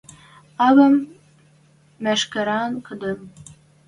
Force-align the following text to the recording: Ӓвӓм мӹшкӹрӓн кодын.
Ӓвӓм 0.67 0.95
мӹшкӹрӓн 2.03 2.71
кодын. 2.85 3.19